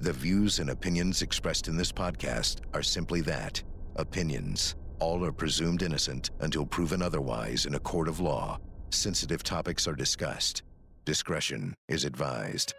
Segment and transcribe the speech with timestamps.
[0.00, 3.60] The views and opinions expressed in this podcast are simply that
[3.96, 4.76] opinions.
[5.00, 8.60] All are presumed innocent until proven otherwise in a court of law.
[8.90, 10.62] Sensitive topics are discussed.
[11.04, 12.74] Discretion is advised.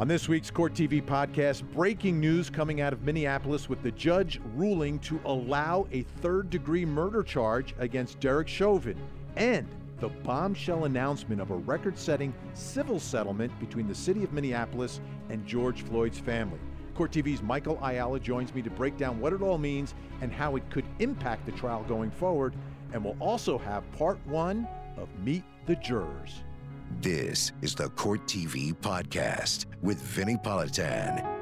[0.00, 4.40] On this week's Court TV podcast, breaking news coming out of Minneapolis with the judge
[4.56, 8.98] ruling to allow a third degree murder charge against Derek Chauvin
[9.36, 9.68] and
[10.00, 15.46] the bombshell announcement of a record setting civil settlement between the city of Minneapolis and
[15.46, 16.58] George Floyd's family.
[16.94, 20.56] Court TV's Michael Ayala joins me to break down what it all means and how
[20.56, 22.54] it could impact the trial going forward.
[22.92, 26.44] And we'll also have part one of Meet the Jurors.
[27.00, 31.33] This is the Court TV podcast with Vinnie Politan.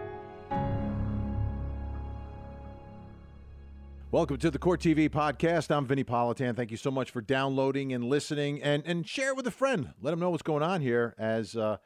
[4.12, 5.74] Welcome to the Court TV podcast.
[5.74, 6.54] I'm Vinnie Politan.
[6.54, 9.94] Thank you so much for downloading and listening, and and share it with a friend.
[10.02, 11.14] Let them know what's going on here.
[11.16, 11.78] As uh,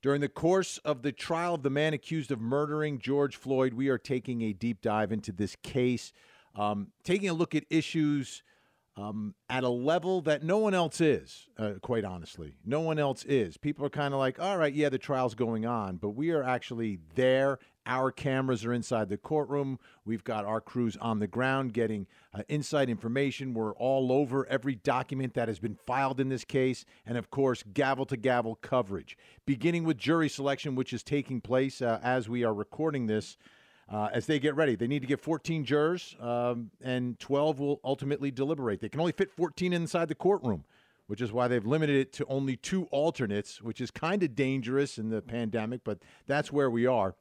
[0.00, 3.90] during the course of the trial of the man accused of murdering George Floyd, we
[3.90, 6.14] are taking a deep dive into this case,
[6.54, 8.42] um, taking a look at issues
[8.96, 12.54] um, at a level that no one else is, uh, quite honestly.
[12.64, 13.58] No one else is.
[13.58, 16.42] People are kind of like, all right, yeah, the trial's going on, but we are
[16.42, 17.58] actually there.
[17.86, 19.78] Our cameras are inside the courtroom.
[20.04, 23.54] We've got our crews on the ground getting uh, inside information.
[23.54, 26.84] We're all over every document that has been filed in this case.
[27.06, 31.80] And of course, gavel to gavel coverage, beginning with jury selection, which is taking place
[31.80, 33.36] uh, as we are recording this
[33.88, 34.74] uh, as they get ready.
[34.74, 38.80] They need to get 14 jurors, um, and 12 will ultimately deliberate.
[38.80, 40.64] They can only fit 14 inside the courtroom,
[41.06, 44.98] which is why they've limited it to only two alternates, which is kind of dangerous
[44.98, 47.14] in the pandemic, but that's where we are.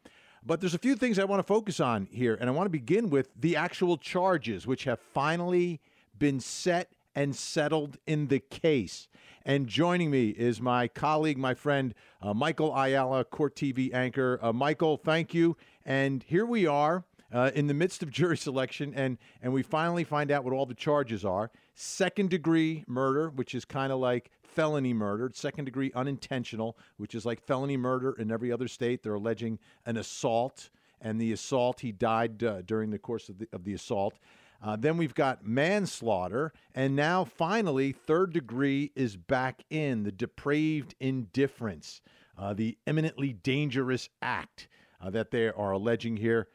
[0.45, 2.71] But there's a few things I want to focus on here, and I want to
[2.71, 5.81] begin with the actual charges, which have finally
[6.19, 9.07] been set and settled in the case.
[9.43, 14.37] And joining me is my colleague, my friend, uh, Michael Ayala, Court TV anchor.
[14.39, 15.57] Uh, Michael, thank you.
[15.83, 17.05] And here we are.
[17.33, 20.65] Uh, in the midst of jury selection, and and we finally find out what all
[20.67, 25.91] the charges are: second degree murder, which is kind of like felony murder; second degree
[25.93, 29.03] unintentional, which is like felony murder in every other state.
[29.03, 30.69] They're alleging an assault,
[31.01, 34.15] and the assault he died uh, during the course of the of the assault.
[34.61, 36.53] Uh, then we've got manslaughter.
[36.73, 42.01] And now, finally, third degree is back in the depraved indifference,
[42.37, 44.67] uh, the eminently dangerous act
[45.01, 46.47] uh, that they are alleging here.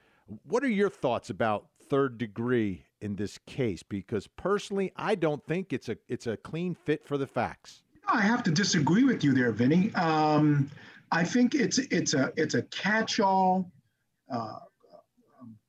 [0.44, 3.82] What are your thoughts about third degree in this case?
[3.82, 7.82] Because personally, I don't think it's a it's a clean fit for the facts.
[8.12, 9.94] I have to disagree with you there, Vinnie.
[9.94, 10.70] Um,
[11.12, 13.70] I think it's it's a it's a catch-all
[14.32, 14.58] uh,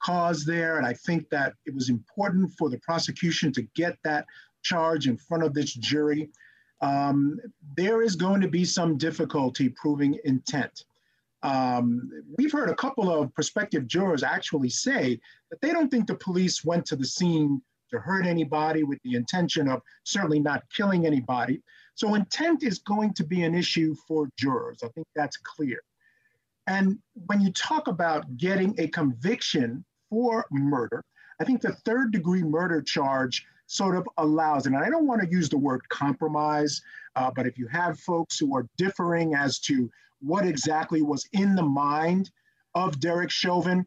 [0.03, 0.77] cause there.
[0.77, 4.25] And I think that it was important for the prosecution to get that
[4.63, 6.29] charge in front of this jury.
[6.81, 7.39] Um,
[7.77, 10.85] there is going to be some difficulty proving intent.
[11.43, 15.19] Um, we've heard a couple of prospective jurors actually say
[15.49, 19.15] that they don't think the police went to the scene to hurt anybody with the
[19.15, 21.61] intention of certainly not killing anybody.
[22.01, 24.79] So, intent is going to be an issue for jurors.
[24.83, 25.83] I think that's clear.
[26.65, 26.97] And
[27.27, 31.03] when you talk about getting a conviction for murder.
[31.39, 35.29] I think the third degree murder charge sort of allows, and I don't want to
[35.29, 36.81] use the word compromise,
[37.15, 39.87] uh, but if you have folks who are differing as to
[40.21, 42.31] what exactly was in the mind
[42.73, 43.85] of Derek Chauvin,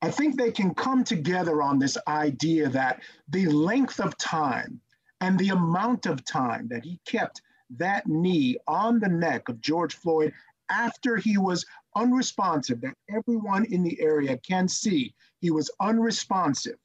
[0.00, 4.80] I think they can come together on this idea that the length of time
[5.22, 9.94] and the amount of time that he kept that knee on the neck of George
[9.94, 10.32] Floyd
[10.68, 16.76] after he was unresponsive, that everyone in the area can see he was unresponsive.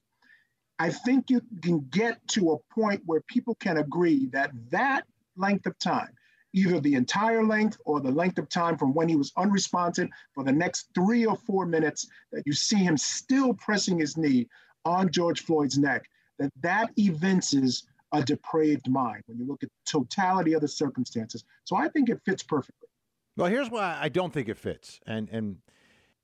[0.77, 5.65] I think you can get to a point where people can agree that that length
[5.65, 6.13] of time,
[6.53, 10.43] either the entire length or the length of time from when he was unresponsive for
[10.43, 14.47] the next three or four minutes, that you see him still pressing his knee
[14.85, 19.91] on George Floyd's neck, that that evinces a depraved mind when you look at the
[19.91, 21.44] totality of the circumstances.
[21.66, 22.88] So I think it fits perfectly.
[23.35, 25.00] Well, here's why I don't think it fits.
[25.06, 25.57] And and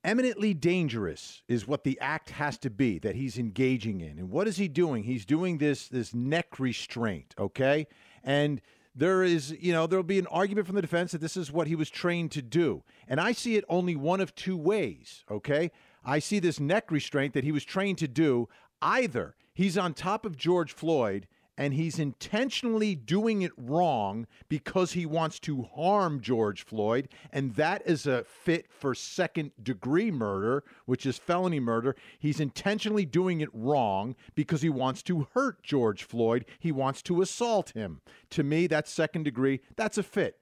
[0.02, 4.18] eminently dangerous is what the act has to be that he's engaging in.
[4.18, 5.04] And what is he doing?
[5.04, 7.86] He's doing this this neck restraint, okay?
[8.22, 8.60] And
[8.94, 11.66] there is, you know, there'll be an argument from the defense that this is what
[11.66, 12.84] he was trained to do.
[13.08, 15.72] And I see it only one of two ways, okay?
[16.04, 18.48] I see this neck restraint that he was trained to do
[18.80, 25.06] either he's on top of George Floyd and he's intentionally doing it wrong because he
[25.06, 27.08] wants to harm George Floyd.
[27.32, 31.94] And that is a fit for second degree murder, which is felony murder.
[32.18, 36.44] He's intentionally doing it wrong because he wants to hurt George Floyd.
[36.58, 38.00] He wants to assault him.
[38.30, 39.60] To me, that's second degree.
[39.76, 40.38] That's a fit.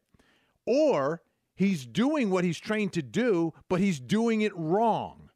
[0.64, 1.22] Or
[1.54, 5.30] He's doing what he's trained to do, but he's doing it wrong.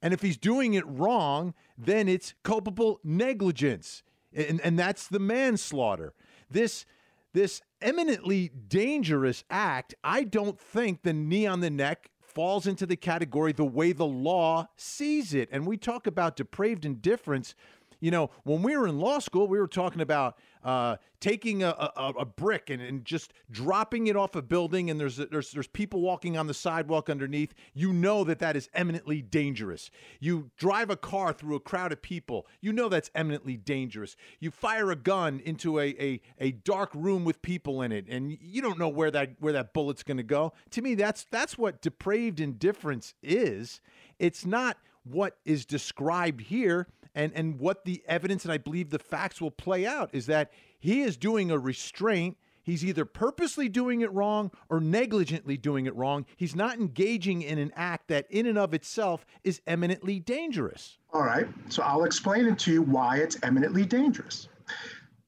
[0.00, 4.02] And if he's doing it wrong, then it's culpable negligence.
[4.34, 6.14] And, and that's the manslaughter.
[6.50, 6.86] This
[7.34, 12.96] this eminently dangerous act, I don't think the knee on the neck falls into the
[12.96, 15.48] category the way the law sees it.
[15.52, 17.54] And we talk about depraved indifference.
[18.02, 21.68] You know, when we were in law school, we were talking about uh, taking a,
[21.68, 25.68] a, a brick and, and, just dropping it off a building, and there's there's there's
[25.68, 27.54] people walking on the sidewalk underneath.
[27.74, 29.88] You know that that is eminently dangerous.
[30.18, 32.48] You drive a car through a crowd of people.
[32.60, 34.16] You know that's eminently dangerous.
[34.40, 38.36] You fire a gun into a a, a dark room with people in it, and
[38.40, 40.52] you don't know where that where that bullet's going to go.
[40.70, 43.80] To me, that's that's what depraved indifference is.
[44.18, 48.98] It's not what is described here and and what the evidence and I believe the
[48.98, 52.36] facts will play out is that he is doing a restraint.
[52.64, 56.26] He's either purposely doing it wrong or negligently doing it wrong.
[56.36, 60.98] He's not engaging in an act that, in and of itself, is eminently dangerous.
[61.12, 61.48] All right.
[61.70, 64.48] So I'll explain it to you why it's eminently dangerous.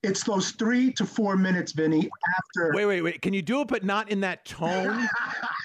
[0.04, 2.72] It's those three to four minutes, Vinnie, after.
[2.74, 3.22] Wait, wait, wait.
[3.22, 5.08] Can you do it, but not in that tone?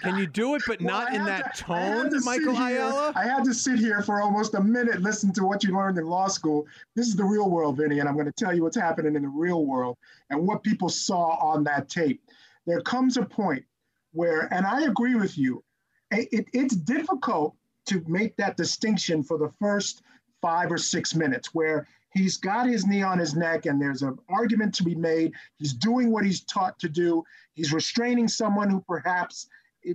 [0.02, 3.12] Can you do it, but well, not in that to, tone, Michael Ayala?
[3.18, 6.06] I had to sit here for almost a minute, listen to what you learned in
[6.06, 6.66] law school.
[6.96, 9.24] This is the real world, Vinnie, and I'm going to tell you what's happening in
[9.24, 9.98] the real world
[10.30, 12.22] and what people saw on that tape.
[12.66, 13.66] There comes a point
[14.14, 15.64] where, and I agree with you,
[16.12, 17.56] it, it's difficult
[17.88, 20.02] to make that distinction for the first
[20.42, 24.18] five or six minutes where He's got his knee on his neck, and there's an
[24.30, 25.34] argument to be made.
[25.58, 27.24] He's doing what he's taught to do.
[27.54, 29.48] He's restraining someone who perhaps,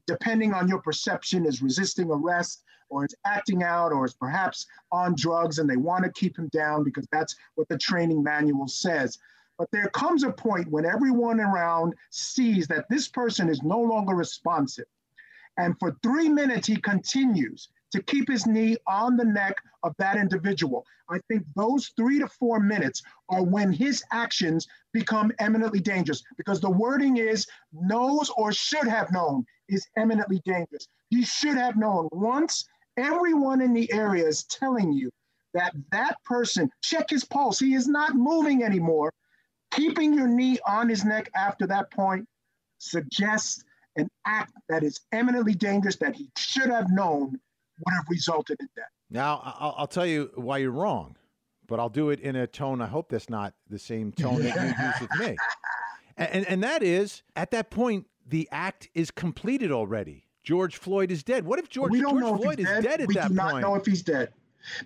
[0.06, 5.14] depending on your perception, is resisting arrest or is acting out or is perhaps on
[5.16, 9.19] drugs, and they want to keep him down because that's what the training manual says.
[9.58, 14.14] But there comes a point when everyone around sees that this person is no longer
[14.14, 14.87] responsive.
[15.56, 19.55] And for three minutes, he continues to keep his knee on the neck
[19.85, 20.85] of that individual.
[21.08, 26.61] I think those three to four minutes are when his actions become eminently dangerous because
[26.61, 30.88] the wording is knows or should have known is eminently dangerous.
[31.11, 32.64] He should have known once
[32.96, 35.08] everyone in the area is telling you
[35.52, 39.12] that that person, check his pulse, he is not moving anymore.
[39.70, 42.26] Keeping your knee on his neck after that point
[42.79, 43.62] suggests
[43.94, 47.38] an act that is eminently dangerous that he should have known
[47.79, 48.88] would have resulted in that.
[49.11, 51.17] Now, I'll, I'll, tell you why you're wrong,
[51.67, 52.81] but I'll do it in a tone.
[52.81, 55.37] I hope that's not the same tone that you use with me.
[56.17, 60.26] And, and that is, at that point, the act is completed already.
[60.44, 61.44] George Floyd is dead.
[61.44, 62.85] What if George, we don't George know Floyd is dead.
[62.85, 63.31] dead at we that point?
[63.32, 63.62] We do point?
[63.62, 64.32] not know if he's dead.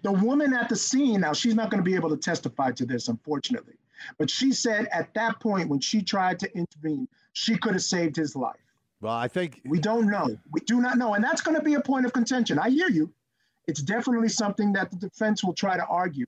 [0.02, 2.87] The woman at the scene, now she's not going to be able to testify to
[2.87, 3.75] this, unfortunately.
[4.17, 8.17] But she said at that point, when she tried to intervene, she could have saved
[8.17, 8.56] his life.
[9.00, 10.37] Well, I think we don't know.
[10.53, 11.15] We do not know.
[11.15, 12.59] And that's going to be a point of contention.
[12.59, 13.12] I hear you.
[13.69, 16.27] It's definitely something that the defense will try to argue.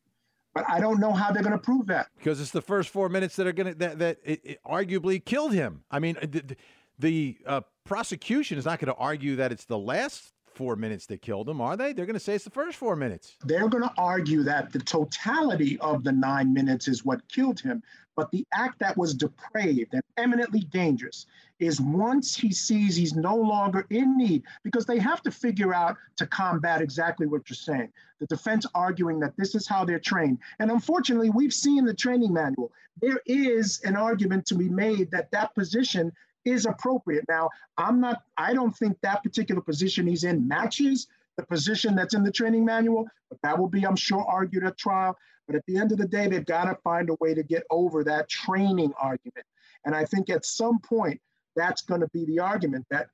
[0.54, 2.08] But I don't know how they're going to prove that.
[2.18, 5.24] Because it's the first four minutes that are going to, that, that it, it arguably
[5.24, 5.84] killed him.
[5.90, 6.56] I mean, the,
[6.98, 11.22] the uh, prosecution is not going to argue that it's the last four minutes that
[11.22, 11.94] killed him, are they?
[11.94, 13.34] They're going to say it's the first four minutes.
[13.46, 17.82] They're going to argue that the totality of the nine minutes is what killed him.
[18.14, 21.24] But the act that was depraved and eminently dangerous
[21.60, 25.96] is once he sees he's no longer in need, because they have to figure out
[26.16, 27.90] to combat exactly what you're saying.
[28.18, 30.40] The defense arguing that this is how they're trained.
[30.58, 32.70] And unfortunately, we've seen the training manual.
[33.00, 36.12] There is an argument to be made that that position
[36.50, 37.24] is appropriate.
[37.28, 41.06] Now, I'm not, I don't think that particular position he's in matches
[41.40, 44.76] the position that's in the training manual, but that will be, I'm sure, argued at
[44.76, 45.16] trial.
[45.46, 47.64] But at the end of the day, they've got to find a way to get
[47.70, 49.46] over that training argument.
[49.84, 51.20] And I think at some point,
[51.56, 53.08] that's going to be the argument that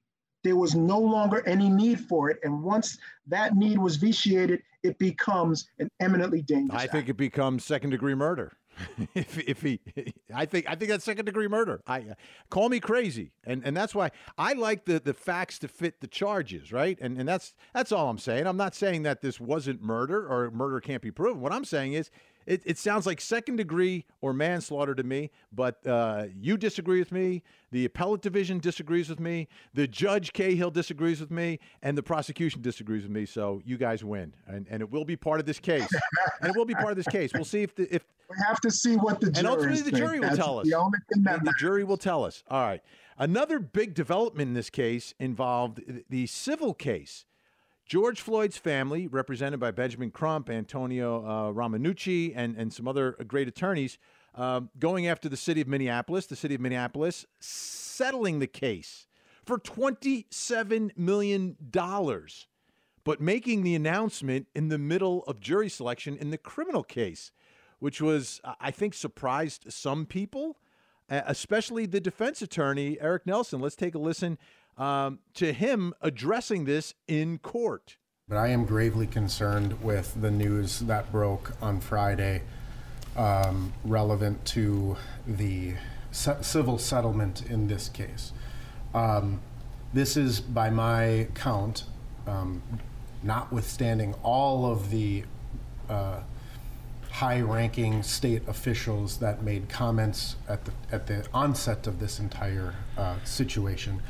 [0.44, 2.38] there was no longer any need for it.
[2.42, 6.82] And once that need was vitiated, it becomes an eminently dangerous.
[6.82, 8.52] I think it becomes second degree murder.
[9.14, 9.80] if, if he,
[10.34, 11.82] I think, I think that's second degree murder.
[11.86, 12.14] I uh,
[12.50, 16.06] call me crazy, and and that's why I like the the facts to fit the
[16.06, 16.98] charges, right?
[17.00, 18.46] And and that's that's all I'm saying.
[18.46, 21.40] I'm not saying that this wasn't murder or murder can't be proven.
[21.40, 22.10] What I'm saying is
[22.46, 27.12] it, it sounds like second degree or manslaughter to me, but uh, you disagree with
[27.12, 27.42] me.
[27.72, 29.48] The appellate division disagrees with me.
[29.74, 33.26] The judge Cahill disagrees with me, and the prosecution disagrees with me.
[33.26, 35.86] So you guys win, and, and it will be part of this case.
[36.40, 37.32] and it will be part of this case.
[37.34, 39.92] We'll see if the, if we have to see what the jury and ultimately the
[39.96, 40.66] jury will That's tell us.
[40.66, 42.42] The only thing that the jury will tell us.
[42.48, 42.80] All right.
[43.18, 47.25] Another big development in this case involved the civil case.
[47.86, 53.46] George Floyd's family, represented by Benjamin Crump, Antonio uh, Romanucci, and, and some other great
[53.46, 53.96] attorneys,
[54.34, 59.06] um, going after the city of Minneapolis, the city of Minneapolis settling the case
[59.44, 61.56] for $27 million,
[63.04, 67.30] but making the announcement in the middle of jury selection in the criminal case,
[67.78, 70.58] which was, I think, surprised some people,
[71.08, 73.60] especially the defense attorney, Eric Nelson.
[73.60, 74.38] Let's take a listen
[74.76, 77.96] um, to him addressing this in court.
[78.28, 82.42] But I am gravely concerned with the news that broke on Friday
[83.16, 85.74] um, relevant to the
[86.10, 88.32] civil settlement in this case.
[88.94, 89.40] Um,
[89.92, 91.84] this is, by my count,
[92.26, 92.62] um,
[93.22, 95.24] notwithstanding all of the
[95.88, 96.20] uh,
[97.10, 103.16] high-ranking state officials that made comments at the at the onset of this entire uh,
[103.24, 104.02] situation.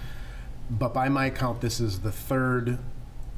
[0.70, 2.78] But by my count, this is the third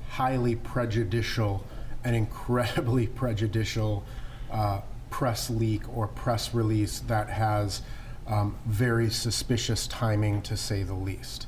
[0.09, 1.65] highly prejudicial
[2.05, 4.05] and incredibly prejudicial
[4.51, 4.81] uh,
[5.11, 7.83] press leak or press release that has
[8.27, 11.47] um, very suspicious timing, to say the least,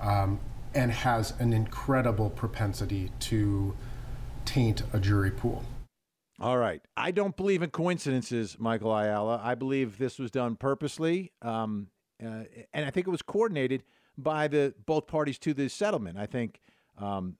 [0.00, 0.38] um,
[0.74, 3.74] and has an incredible propensity to
[4.44, 5.64] taint a jury pool.
[6.40, 6.80] All right.
[6.96, 9.40] I don't believe in coincidences, Michael Ayala.
[9.42, 11.88] I believe this was done purposely, um,
[12.22, 13.82] uh, and I think it was coordinated
[14.18, 16.18] by the both parties to this settlement.
[16.18, 16.60] I think
[16.98, 17.36] um,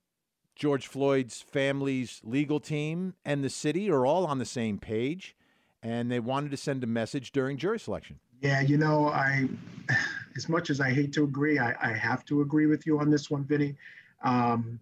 [0.54, 5.36] George Floyd's family's legal team and the city are all on the same page,
[5.82, 8.20] and they wanted to send a message during jury selection.
[8.40, 9.48] Yeah, you know, I,
[10.36, 13.10] as much as I hate to agree, I, I have to agree with you on
[13.10, 13.74] this one, Vinnie.
[14.22, 14.78] Um,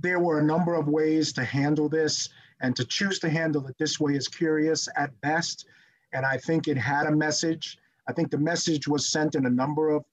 [0.00, 2.28] there were a number of ways to handle this,
[2.60, 5.66] and to choose to handle it this way is curious at best.
[6.12, 7.78] And I think it had a message.
[8.08, 10.04] I think the message was sent in a number of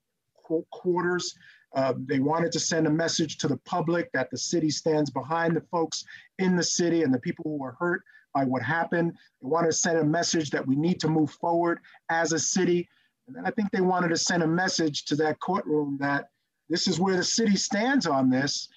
[0.72, 1.34] quarters.
[1.76, 5.56] Uh, they wanted to send a message to the public that the city stands behind
[5.56, 6.04] the folks
[6.40, 8.02] in the city and the people who were hurt
[8.34, 9.14] by what happened.
[9.42, 11.80] They wanted to send a message that we need to move forward
[12.10, 12.88] as a city.
[13.28, 16.30] And then I think they wanted to send a message to that courtroom that
[16.70, 18.68] this is where the city stands on this.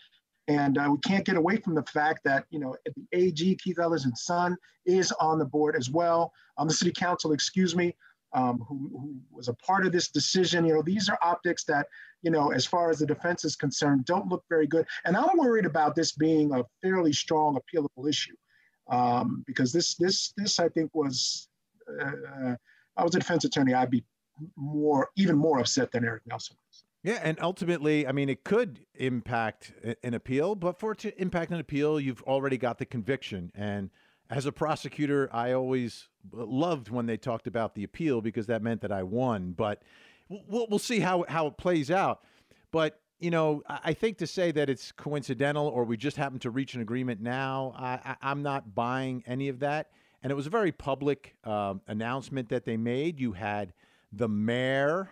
[0.47, 3.79] And uh, we can't get away from the fact that, you know, the AG, Keith
[3.79, 4.13] Ellison,
[4.85, 7.97] is on the board as well, on the city council, excuse me,
[8.35, 10.65] um, who, who was a part of this decision.
[10.65, 11.87] You know, these are optics that,
[12.23, 14.87] you know, as far as the defense is concerned, don't look very good.
[15.05, 18.35] And I'm worried about this being a fairly strong appealable issue
[18.89, 21.49] um, because this this this I think was
[22.01, 22.57] uh,
[22.97, 24.05] I was a defense attorney, I'd be
[24.57, 26.85] more even more upset than Eric Nelson was.
[27.03, 29.73] Yeah, and ultimately, I mean, it could impact
[30.03, 33.53] an appeal, but for it to impact an appeal, you've already got the conviction.
[33.55, 33.91] And
[34.31, 38.81] as a prosecutor, I always loved when they talked about the appeal because that meant
[38.81, 39.53] that I won.
[39.53, 39.83] But
[40.29, 42.23] we'll, we'll see how how it plays out.
[42.71, 46.51] But you know, I think to say that it's coincidental or we just happen to
[46.51, 49.91] reach an agreement now, I, am not buying any of that.
[50.23, 53.21] And it was a very public uh, announcement that they made.
[53.21, 53.73] You had
[54.13, 55.11] the mayor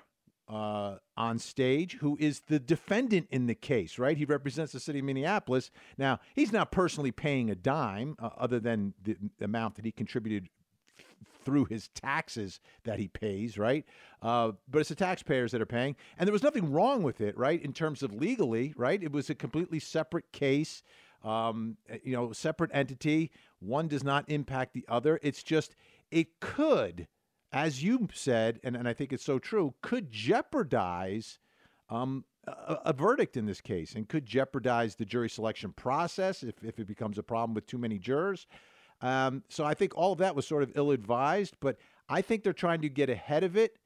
[0.49, 4.17] uh, on stage, who is the defendant in the case, right?
[4.17, 5.71] He represents the city of Minneapolis.
[5.99, 10.49] Now, he's not personally paying a dime, uh, other than the amount that he contributed
[11.45, 13.85] through his taxes that he pays, right?
[14.23, 15.97] Uh, but it's the taxpayers that are paying.
[16.19, 19.03] And there was nothing wrong with it, right, in terms of legally, right?
[19.03, 20.83] It was a completely separate case,
[21.25, 23.31] um, eh, you know, separate entity.
[23.61, 25.19] One does not impact the other.
[25.23, 25.75] It's just,
[26.11, 27.09] it could,
[27.53, 31.39] as you said, and, and I think it's so true, could jeopardize.
[31.91, 36.55] Um, a, a, verdict in this case and could jeopardize the jury selection process if,
[36.65, 38.47] if it becomes a problem with too many jurors.
[39.01, 41.77] Um, so I think all of that was sort of ill advised, but
[42.09, 43.79] I think they're trying to get ahead of it.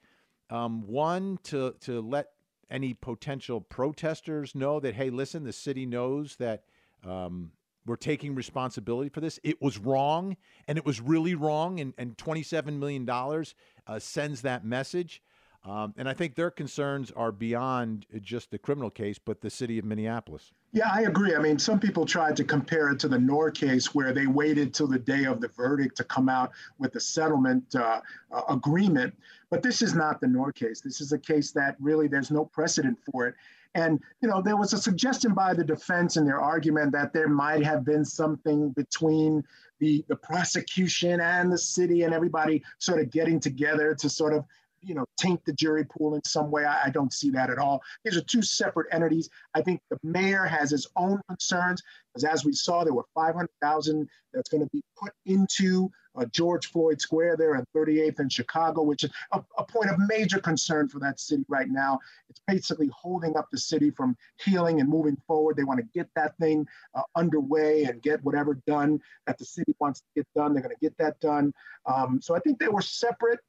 [0.50, 2.28] Um, one, to, to let
[2.70, 6.64] any potential protesters know that, hey, listen, the city knows that
[7.04, 7.52] um,
[7.86, 9.38] we're taking responsibility for this.
[9.42, 10.36] It was wrong,
[10.68, 15.22] and it was really wrong, and, and $27 million uh, sends that message.
[15.64, 19.78] Um, and I think their concerns are beyond just the criminal case, but the city
[19.78, 20.52] of Minneapolis.
[20.72, 21.34] Yeah, I agree.
[21.34, 24.72] I mean, some people tried to compare it to the Noor case where they waited
[24.72, 28.00] till the day of the verdict to come out with a settlement uh,
[28.30, 29.16] uh, agreement.
[29.50, 30.80] But this is not the Noor case.
[30.80, 33.34] This is a case that really there's no precedent for it.
[33.76, 37.28] And, you know, there was a suggestion by the defense in their argument that there
[37.28, 39.44] might have been something between
[39.80, 44.46] the, the prosecution and the city and everybody sort of getting together to sort of
[44.80, 46.64] you know, taint the jury pool in some way.
[46.64, 47.82] I, I, don't see that at all.
[48.04, 49.28] These are two separate entities.
[49.54, 51.82] I think the mayor has his own concerns,
[52.14, 55.90] because as we saw, there were 500,000 that's going to be put into
[56.24, 60.38] George Floyd Square there at 38th in Chicago, which is a, a, point of major
[60.38, 61.98] concern for that city right now.
[62.30, 65.56] It's basically holding up the city from healing and moving forward.
[65.56, 69.74] They want to get that thing uh, underway and get whatever done that the city
[69.78, 70.54] wants to get done.
[70.54, 71.52] They're going to get that done.
[71.84, 73.40] Um, so I think they were separate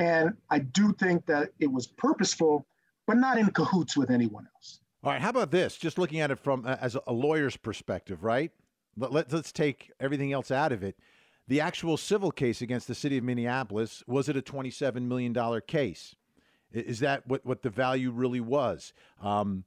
[0.00, 2.66] and I do think that it was purposeful,
[3.06, 4.80] but not in cahoots with anyone else.
[5.02, 5.76] All right, how about this?
[5.76, 8.50] Just looking at it from uh, as a lawyer's perspective, right?
[8.96, 10.96] Let, let, let's take everything else out of it.
[11.50, 15.34] The actual civil case against the city of Minneapolis was it a $27 million
[15.66, 16.14] case?
[16.72, 18.92] Is that what, what the value really was?
[19.20, 19.64] Um,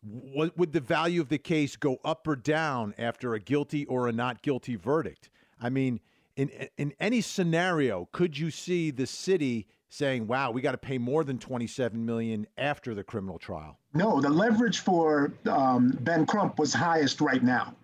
[0.00, 4.06] what, would the value of the case go up or down after a guilty or
[4.06, 5.28] a not guilty verdict?
[5.60, 5.98] I mean,
[6.36, 10.98] in in any scenario, could you see the city saying, "Wow, we got to pay
[10.98, 13.78] more than 27 million after the criminal trial"?
[13.92, 17.74] No, the leverage for um, Ben Crump was highest right now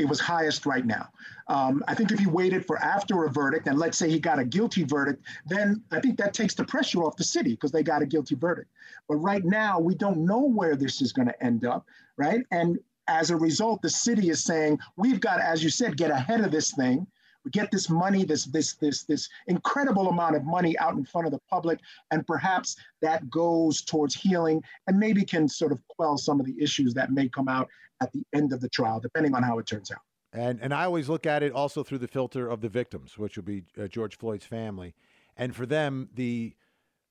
[0.00, 1.08] it was highest right now.
[1.48, 4.38] Um, I think if he waited for after a verdict, and let's say he got
[4.38, 7.82] a guilty verdict, then I think that takes the pressure off the city because they
[7.82, 8.70] got a guilty verdict.
[9.08, 12.40] But right now, we don't know where this is going to end up, right?
[12.50, 12.78] And
[13.08, 16.52] as a result, the city is saying we've got, as you said, get ahead of
[16.52, 17.06] this thing.
[17.44, 21.26] We get this money, this this this this incredible amount of money out in front
[21.26, 21.80] of the public,
[22.10, 26.54] and perhaps that goes towards healing and maybe can sort of quell some of the
[26.60, 27.68] issues that may come out
[28.02, 30.00] at the end of the trial, depending on how it turns out.
[30.32, 33.36] And and I always look at it also through the filter of the victims, which
[33.36, 34.94] would be uh, George Floyd's family,
[35.36, 36.54] and for them the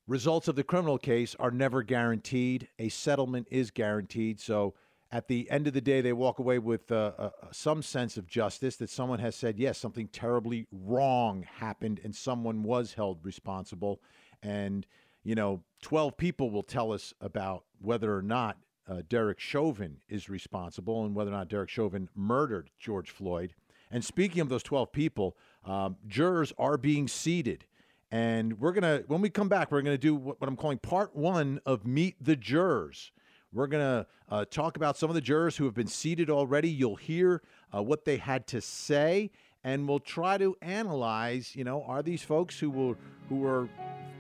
[0.07, 2.67] results of the criminal case are never guaranteed.
[2.77, 4.73] A settlement is guaranteed, so
[5.11, 8.27] at the end of the day, they walk away with uh, uh, some sense of
[8.27, 14.01] justice that someone has said, yes, something terribly wrong happened and someone was held responsible.
[14.43, 14.85] And,
[15.23, 20.29] you know, 12 people will tell us about whether or not uh, Derek Chauvin is
[20.29, 23.53] responsible and whether or not Derek Chauvin murdered George Floyd.
[23.91, 25.35] And speaking of those 12 people,
[25.65, 27.65] um, jurors are being seated.
[28.11, 30.55] And we're going to, when we come back, we're going to do what, what, I'm
[30.55, 33.11] calling part one of Meet the Jurors.
[33.51, 36.69] We're going to uh, talk about some of the jurors who have been seated already.
[36.69, 37.41] You'll hear
[37.75, 39.31] uh, what they had to say,
[39.63, 42.95] and we'll try to analyze, you know, are these folks who will,
[43.27, 43.67] who are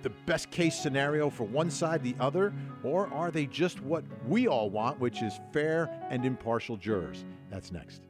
[0.01, 4.47] the best case scenario for one side, the other, or are they just what we
[4.47, 7.23] all want, which is fair and impartial jurors?
[7.51, 8.08] That's next.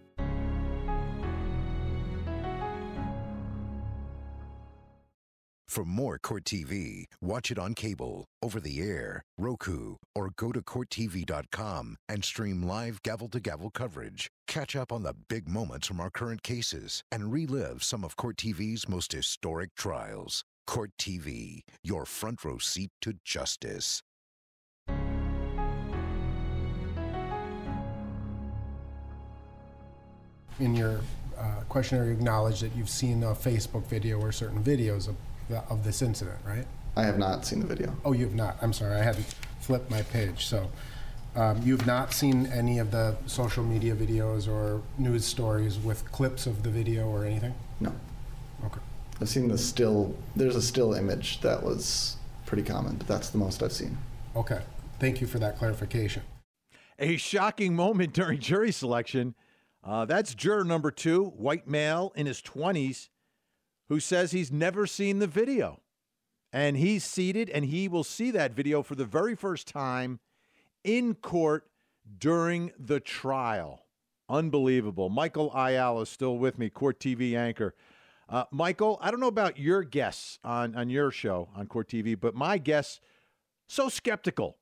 [5.70, 10.64] For more Court TV, watch it on cable, over the air, Roku, or go to
[10.64, 14.32] CourtTV.com and stream live gavel to gavel coverage.
[14.48, 18.38] Catch up on the big moments from our current cases and relive some of Court
[18.38, 20.44] TV's most historic trials.
[20.66, 24.02] Court TV, your front row seat to justice.
[30.60, 31.02] In your
[31.38, 35.16] uh, questionnaire, you acknowledge that you've seen a Facebook video or certain videos of,
[35.70, 36.66] of this incident, right?
[36.96, 37.96] I have not seen the video.
[38.04, 38.58] Oh, you have not.
[38.62, 39.26] I'm sorry, I hadn't
[39.60, 40.46] flipped my page.
[40.46, 40.70] So,
[41.36, 46.48] um, you've not seen any of the social media videos or news stories with clips
[46.48, 47.54] of the video or anything?
[47.80, 47.94] No.
[48.66, 48.80] Okay.
[49.22, 50.16] I've seen the still.
[50.36, 53.98] There's a still image that was pretty common, but that's the most I've seen.
[54.36, 54.62] Okay.
[55.00, 56.24] Thank you for that clarification.
[56.98, 59.36] A shocking moment during jury selection.
[59.84, 63.08] Uh, that's juror number two, white male in his 20s,
[63.90, 65.82] who says he's never seen the video.
[66.54, 70.20] And he's seated and he will see that video for the very first time
[70.84, 71.68] in court
[72.18, 73.86] during the trial.
[74.30, 75.10] Unbelievable.
[75.10, 77.76] Michael Ayala is still with me, Court TV anchor.
[78.28, 82.20] Uh, Michael, I don't know about your guests on, on your show on Court TV,
[82.20, 83.00] but my guests
[83.68, 84.58] so skeptical.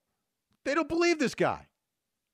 [0.63, 1.66] They don't believe this guy.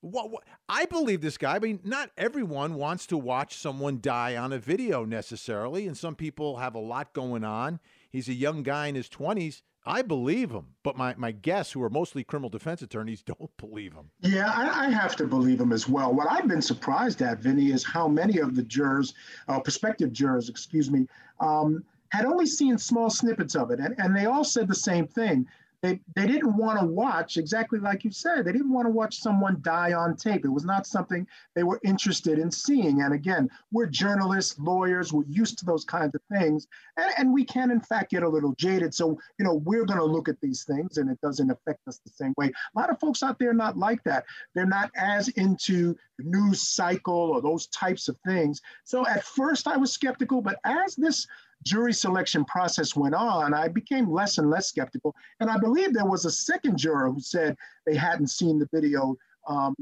[0.04, 1.56] What, what, I believe this guy.
[1.56, 6.14] I mean, not everyone wants to watch someone die on a video necessarily, and some
[6.14, 7.80] people have a lot going on.
[8.10, 9.62] He's a young guy in his 20s.
[9.86, 13.94] I believe him, but my, my guests, who are mostly criminal defense attorneys, don't believe
[13.94, 14.12] him.
[14.20, 16.14] Yeah, I, I have to believe him as well.
[16.14, 19.14] What I've been surprised at, Vinnie, is how many of the jurors,
[19.48, 21.08] uh, prospective jurors, excuse me,
[21.40, 23.80] um, had only seen small snippets of it.
[23.80, 25.48] And, and they all said the same thing
[25.84, 29.20] they, they didn't want to watch exactly like you said they didn't want to watch
[29.20, 30.46] someone die on tape.
[30.46, 33.02] It was not something they were interested in seeing.
[33.02, 36.68] And again we're journalists lawyers we're used to those kinds of things.
[36.98, 38.96] And, and we can in fact get a little jaded.
[38.96, 42.00] So you know we're going to look at these things and it doesn't affect us
[42.00, 42.48] the same way.
[42.48, 44.24] A lot of folks out there not like that.
[44.56, 48.62] They're not as into the news cycle or those types of things.
[48.86, 51.28] So at first i was skeptical but as this
[51.64, 55.16] jury selection process went on, I became less and less skeptical.
[55.40, 59.16] And I believe there was a second juror who said they hadn't seen the video.
[59.48, 59.76] Um,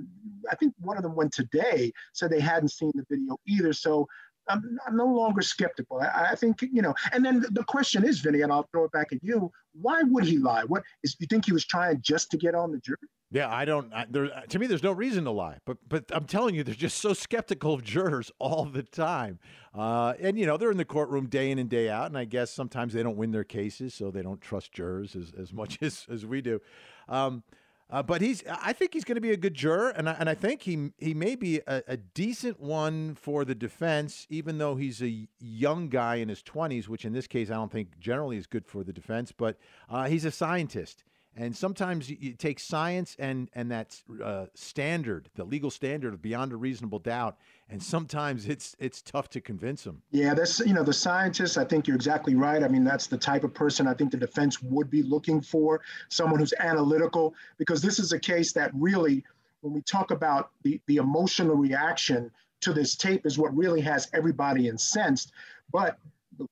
[0.49, 3.73] I think one of them went today, said they hadn't seen the video either.
[3.73, 4.07] So
[4.47, 5.99] I'm, I'm no longer skeptical.
[5.99, 8.91] I, I, think, you know, and then the question is, Vinnie, and I'll throw it
[8.91, 9.51] back at you.
[9.73, 10.63] Why would he lie?
[10.63, 12.97] What is, you think he was trying just to get on the jury?
[13.33, 13.93] Yeah, I don't.
[13.93, 16.75] I, there, to me, there's no reason to lie, but but I'm telling you, they're
[16.75, 19.39] just so skeptical of jurors all the time,
[19.73, 22.25] uh, and you know they're in the courtroom day in and day out, and I
[22.25, 25.77] guess sometimes they don't win their cases, so they don't trust jurors as, as much
[25.81, 26.59] as as we do.
[27.07, 27.43] Um,
[27.89, 30.29] Uh, but he's, I think he's going to be a good juror, and I, and
[30.29, 34.75] I think he he may be a, a decent one for the defense, even though
[34.77, 38.37] he's a young guy in his twenties, which in this case I don't think generally
[38.37, 39.33] is good for the defense.
[39.33, 39.57] But
[39.89, 41.03] uh, he's a scientist,
[41.35, 46.21] and sometimes you, you take science and and that uh, standard, the legal standard of
[46.21, 47.37] beyond a reasonable doubt,
[47.69, 50.01] and sometimes it's it's tough to convince them.
[50.11, 51.57] Yeah, that's you know the scientists.
[51.57, 52.63] I think you're exactly right.
[52.63, 55.81] I mean, that's the type of person I think the defense would be looking for,
[56.09, 59.23] someone who's analytical, because this is a case that really,
[59.61, 62.29] when we talk about the the emotional reaction
[62.61, 65.31] to this tape, is what really has everybody incensed.
[65.71, 65.97] But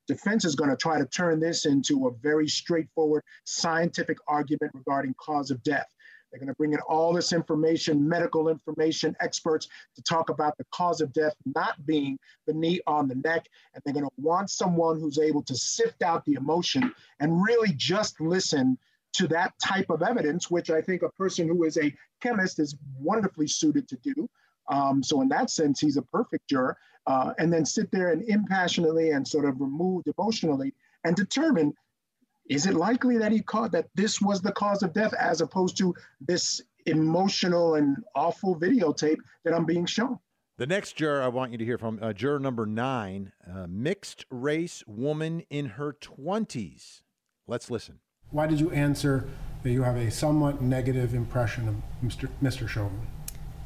[0.08, 5.14] defense is going to try to turn this into a very straightforward scientific argument regarding
[5.20, 5.88] cause of death.
[6.32, 10.66] They're going to bring in all this information, medical information, experts to talk about the
[10.74, 13.46] cause of death not being the knee on the neck.
[13.74, 17.74] And they're going to want someone who's able to sift out the emotion and really
[17.76, 18.78] just listen
[19.14, 22.78] to that type of evidence, which I think a person who is a chemist is
[23.00, 24.30] wonderfully suited to do.
[24.70, 26.78] Um, so, in that sense, he's a perfect juror.
[27.08, 31.74] Uh, and then sit there and impassionately and sort of removed emotionally and determine
[32.50, 35.78] is it likely that he caught that this was the cause of death as opposed
[35.78, 40.18] to this emotional and awful videotape that I'm being shown?
[40.58, 44.26] The next juror I want you to hear from, uh, juror number nine, uh, mixed
[44.30, 47.04] race woman in her 20s.
[47.48, 48.00] Let's listen.
[48.32, 49.28] Why did you answer
[49.64, 52.30] that you have a somewhat negative impression of Mr.
[52.42, 52.68] Mr.
[52.68, 53.08] Chauvin?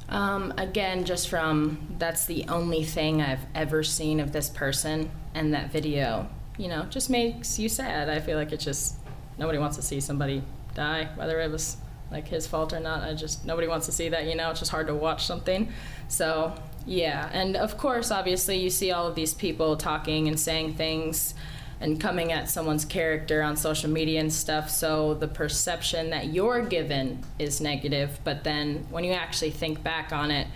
[0.10, 5.54] Um, again, just from that's the only thing I've ever seen of this person, and
[5.54, 8.10] that video, you know, just makes you sad.
[8.10, 8.96] I feel like it's just
[9.38, 10.44] nobody wants to see somebody
[10.76, 11.78] die, whether it was
[12.12, 13.04] like his fault or not.
[13.04, 14.26] I just nobody wants to see that.
[14.26, 15.72] You know, it's just hard to watch something.
[16.08, 16.54] So
[16.86, 21.34] yeah, and of course, obviously, you see all of these people talking and saying things
[21.80, 24.70] and coming at someone's character on social media and stuff.
[24.70, 30.14] So the perception that you're given is negative, but then when you actually think back
[30.14, 30.48] on it,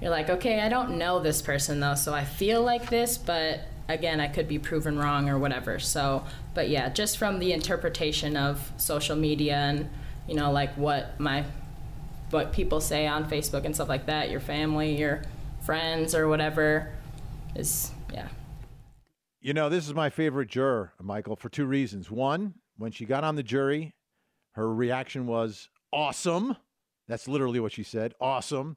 [0.00, 3.60] you're like, okay, I don't know this person though, so I feel like this, but
[3.88, 5.78] again, I could be proven wrong or whatever.
[5.78, 9.90] So, but yeah, just from the interpretation of social media and,
[10.28, 11.44] you know, like what my,
[12.30, 15.22] what people say on Facebook and stuff like that, your family, your
[15.62, 16.90] friends or whatever
[17.54, 18.28] is, yeah.
[19.42, 22.10] You know, this is my favorite juror, Michael, for two reasons.
[22.10, 23.94] One, when she got on the jury,
[24.52, 26.56] her reaction was awesome.
[27.08, 28.76] That's literally what she said awesome.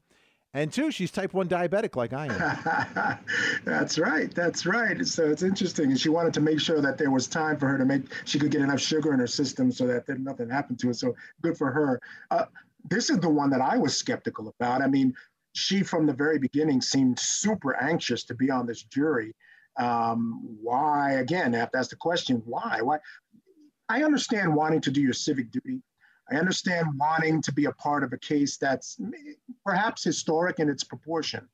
[0.53, 3.19] And two, she's type 1 diabetic like I am.
[3.65, 4.33] that's right.
[4.33, 5.05] That's right.
[5.05, 5.89] So it's interesting.
[5.89, 8.37] And she wanted to make sure that there was time for her to make, she
[8.37, 10.93] could get enough sugar in her system so that nothing happened to it.
[10.93, 11.99] So good for her.
[12.29, 12.45] Uh,
[12.89, 14.83] this is the one that I was skeptical about.
[14.83, 15.15] I mean,
[15.53, 19.33] she from the very beginning seemed super anxious to be on this jury.
[19.77, 22.79] Um, why, again, I have to ask the question, why?
[22.81, 22.99] Why?
[23.89, 25.81] I understand wanting to do your civic duty.
[26.31, 28.97] I understand wanting to be a part of a case that's
[29.65, 31.47] perhaps historic in its proportion.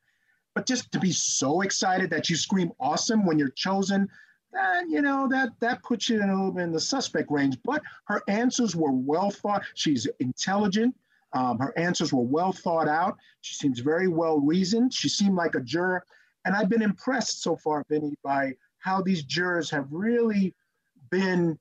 [0.54, 4.08] But just to be so excited that you scream awesome when you're chosen,
[4.52, 7.58] then you know that that puts you in a little bit in the suspect range.
[7.64, 9.64] But her answers were well thought.
[9.76, 10.96] She's intelligent.
[11.34, 13.18] Um, her answers were well thought out.
[13.42, 14.94] She seems very well reasoned.
[14.94, 16.04] She seemed like a juror
[16.50, 20.56] and I've been impressed so far, Vinnie, by how these jurors have really
[21.12, 21.60] been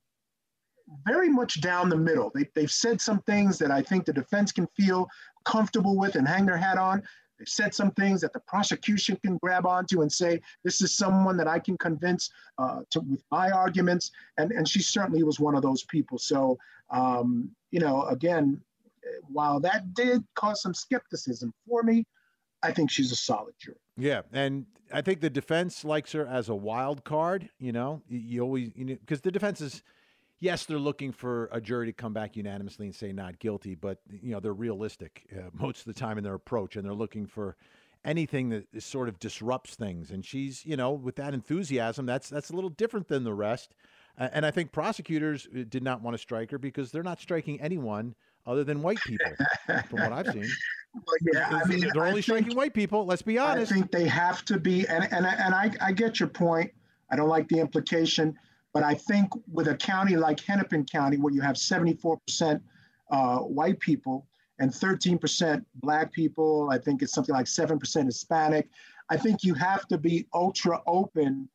[1.06, 2.32] very much down the middle.
[2.34, 5.06] They, they've said some things that I think the defense can feel
[5.44, 7.02] comfortable with and hang their hat on.
[7.38, 11.36] They've said some things that the prosecution can grab onto and say, this is someone
[11.36, 14.10] that I can convince uh, to, with my arguments.
[14.38, 16.16] And, and she certainly was one of those people.
[16.16, 18.58] So, um, you know, again,
[19.24, 22.06] while that did cause some skepticism for me,
[22.62, 23.76] I think she's a solid juror.
[23.98, 27.50] Yeah, and I think the defense likes her as a wild card.
[27.58, 29.82] You know, you always you know because the defense is,
[30.38, 33.98] yes, they're looking for a jury to come back unanimously and say not guilty, but
[34.08, 37.26] you know they're realistic uh, most of the time in their approach, and they're looking
[37.26, 37.56] for
[38.04, 40.12] anything that sort of disrupts things.
[40.12, 43.74] And she's you know with that enthusiasm, that's that's a little different than the rest.
[44.16, 47.20] Uh, and I think prosecutors uh, did not want to strike her because they're not
[47.20, 48.14] striking anyone
[48.46, 49.32] other than white people,
[49.66, 50.48] from what I've seen.
[50.94, 53.04] Well, yeah, I mean, they're only striking white people.
[53.04, 53.70] Let's be honest.
[53.70, 56.70] I think they have to be, and and and I, I get your point.
[57.10, 58.36] I don't like the implication,
[58.72, 62.60] but I think with a county like Hennepin County, where you have 74%
[63.10, 64.26] uh, white people
[64.58, 68.68] and 13% black people, I think it's something like 7% Hispanic.
[69.08, 71.48] I think you have to be ultra open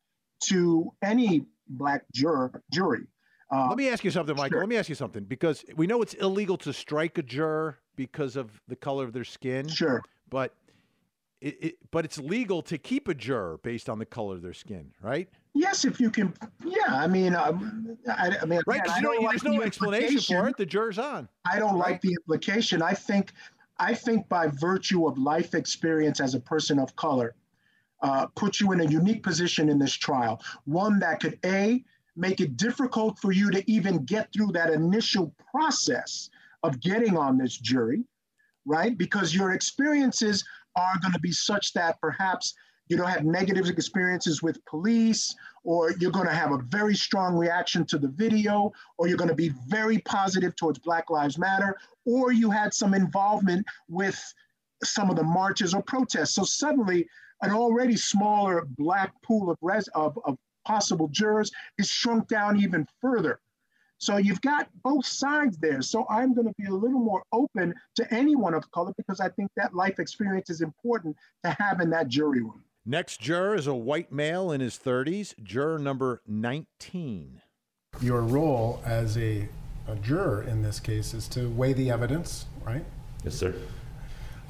[0.44, 3.06] to any black juror jury.
[3.52, 4.56] Uh, Let me ask you something, Michael.
[4.56, 4.60] Sure.
[4.60, 8.36] Let me ask you something because we know it's illegal to strike a juror because
[8.36, 9.68] of the color of their skin.
[9.68, 10.02] Sure.
[10.30, 10.54] But
[11.40, 14.54] it, it, but it's legal to keep a juror based on the color of their
[14.54, 15.28] skin, right?
[15.52, 16.34] Yes, if you can.
[16.64, 18.80] Yeah, I mean, um, I, I, mean, right?
[18.88, 20.56] I don't like there's no the explanation for it.
[20.56, 21.28] The juror's on.
[21.50, 21.90] I don't right?
[21.90, 22.82] like the implication.
[22.82, 23.32] I think,
[23.78, 27.34] I think by virtue of life experience as a person of color,
[28.00, 30.42] uh, put you in a unique position in this trial.
[30.64, 31.84] One that could a
[32.16, 36.30] make it difficult for you to even get through that initial process
[36.64, 38.02] of getting on this jury,
[38.64, 38.98] right?
[38.98, 40.44] Because your experiences
[40.76, 42.54] are going to be such that perhaps
[42.88, 47.36] you don't have negative experiences with police, or you're going to have a very strong
[47.36, 51.76] reaction to the video, or you're going to be very positive towards Black Lives Matter,
[52.04, 54.20] or you had some involvement with
[54.82, 56.34] some of the marches or protests.
[56.34, 57.06] So suddenly,
[57.42, 62.86] an already smaller black pool of, res- of, of possible jurors is shrunk down even
[63.00, 63.40] further.
[64.04, 65.80] So you've got both sides there.
[65.80, 69.30] So I'm going to be a little more open to anyone of color because I
[69.30, 72.62] think that life experience is important to have in that jury room.
[72.84, 77.40] Next juror is a white male in his 30s, juror number 19.
[78.02, 79.48] Your role as a,
[79.88, 82.84] a juror in this case is to weigh the evidence, right?
[83.24, 83.54] Yes, sir.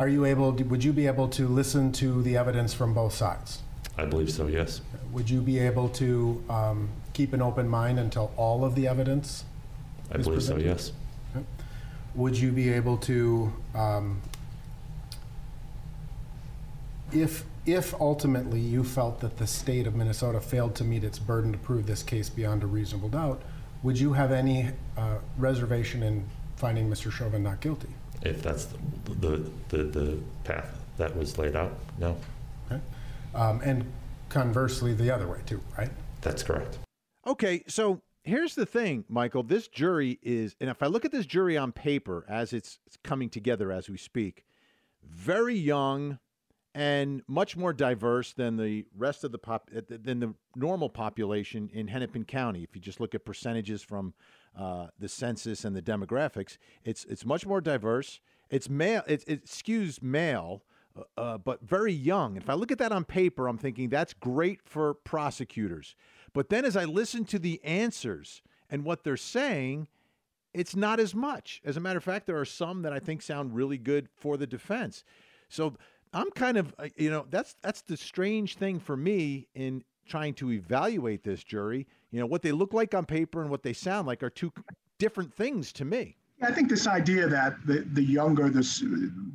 [0.01, 3.61] Are you able, would you be able to listen to the evidence from both sides?
[3.97, 4.81] I believe so, yes.
[5.13, 9.45] Would you be able to um, keep an open mind until all of the evidence?
[10.11, 10.63] I believe presented?
[10.63, 10.93] so, yes.
[11.35, 11.45] Okay.
[12.15, 14.21] Would you be able to, um,
[17.13, 21.53] if if ultimately you felt that the state of Minnesota failed to meet its burden
[21.53, 23.41] to prove this case beyond a reasonable doubt,
[23.83, 26.25] would you have any uh, reservation in
[26.57, 27.11] finding Mr.
[27.11, 27.89] Chauvin not guilty?
[28.23, 32.17] If that's the, the, the, the path that was laid out, no.
[32.71, 32.81] Okay.
[33.35, 33.85] Um, and
[34.29, 35.91] conversely, the other way too, right?
[36.21, 36.79] That's correct.
[37.27, 39.43] Okay, so here's the thing, Michael.
[39.43, 43.31] This jury is, and if I look at this jury on paper as it's coming
[43.31, 44.45] together as we speak,
[45.03, 46.19] very young
[46.75, 51.71] and much more diverse than the rest of the pop uh, than the normal population
[51.73, 52.63] in Hennepin County.
[52.63, 54.13] If you just look at percentages from
[54.59, 58.21] uh, the census and the demographics, it's it's much more diverse.
[58.51, 59.03] It's male.
[59.07, 60.65] It, it skews male,
[60.97, 62.37] uh, uh, but very young.
[62.37, 65.95] If I look at that on paper, I'm thinking that's great for prosecutors.
[66.35, 69.89] But then as I listen to the answers and what they're saying,
[70.53, 71.63] it's not as much.
[71.65, 74.37] As a matter of fact, there are some that I think sound really good for
[74.37, 75.05] the defense.
[75.49, 75.75] So
[76.13, 80.35] I'm kind of, uh, you know, that's that's the strange thing for me in trying
[80.35, 81.87] to evaluate this jury.
[82.11, 84.53] You know, what they look like on paper and what they sound like are two
[84.99, 86.17] different things to me.
[86.43, 88.85] I think this idea that the, the younger this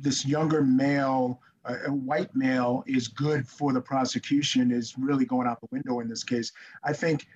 [0.00, 5.46] this younger male, uh, a white male, is good for the prosecution is really going
[5.46, 6.52] out the window in this case.
[6.84, 7.26] I think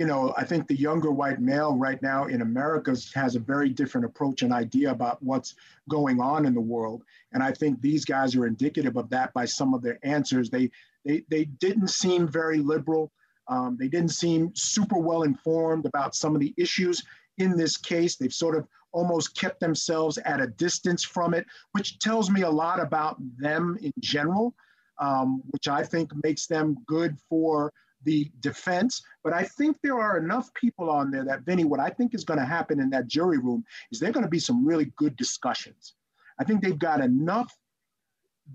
[0.00, 3.68] you know, I think the younger white male right now in America has a very
[3.68, 5.56] different approach and idea about what's
[5.90, 7.04] going on in the world.
[7.32, 10.48] And I think these guys are indicative of that by some of their answers.
[10.48, 10.70] They
[11.04, 13.12] they they didn't seem very liberal.
[13.48, 17.04] Um, they didn't seem super well informed about some of the issues
[17.36, 18.16] in this case.
[18.16, 22.50] They've sort of almost kept themselves at a distance from it, which tells me a
[22.50, 24.54] lot about them in general,
[25.00, 27.72] um, which I think makes them good for
[28.04, 29.02] the defense.
[29.22, 32.24] But I think there are enough people on there that, Vinnie, what I think is
[32.24, 35.16] going to happen in that jury room is there going to be some really good
[35.16, 35.94] discussions.
[36.38, 37.54] I think they've got enough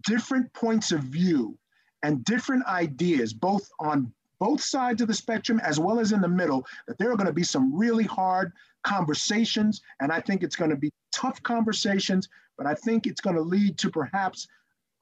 [0.03, 1.57] different points of view
[2.03, 6.27] and different ideas, both on both sides of the spectrum as well as in the
[6.27, 8.51] middle, that there are going to be some really hard
[8.85, 9.81] conversations.
[9.99, 13.41] And I think it's going to be tough conversations, but I think it's going to
[13.41, 14.47] lead to perhaps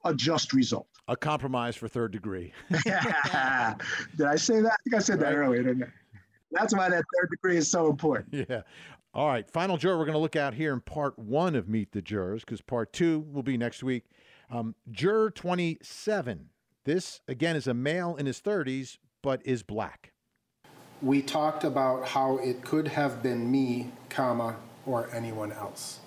[0.04, 0.88] a just result.
[1.06, 2.52] A compromise for third degree.
[2.70, 4.72] Did I say that?
[4.72, 5.88] I think I said that earlier, didn't I?
[6.50, 8.46] That's why that third degree is so important.
[8.48, 8.62] Yeah.
[9.12, 9.48] All right.
[9.50, 12.42] Final juror we're going to look at here in part one of Meet the Jurors,
[12.42, 14.04] because part two will be next week.
[14.50, 16.48] Um, juror 27.
[16.84, 20.13] This, again, is a male in his 30s, but is black.
[21.02, 26.00] We talked about how it could have been me, comma, or anyone else.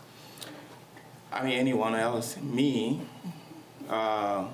[1.32, 2.38] I mean, anyone else.
[2.38, 3.02] Me,
[3.89, 4.47] uh,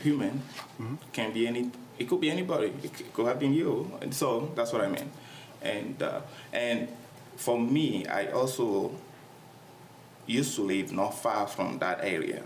[0.00, 0.42] human
[0.80, 0.96] mm-hmm.
[1.12, 1.70] can be any.
[1.98, 2.72] It could be anybody.
[2.82, 3.92] It could have been you.
[4.00, 5.10] And so that's what I mean.
[5.62, 6.20] And uh,
[6.52, 6.88] and
[7.36, 8.92] for me, I also
[10.26, 12.42] used to live not far from that area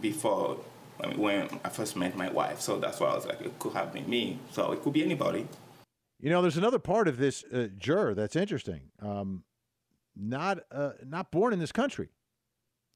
[0.00, 0.58] before
[1.02, 2.60] I mean, when I first met my wife.
[2.60, 4.38] So that's why I was like, it could have been me.
[4.52, 5.46] So it could be anybody.
[6.24, 8.80] You know, there's another part of this uh, juror that's interesting.
[8.98, 9.44] Um,
[10.16, 12.08] not uh, not born in this country.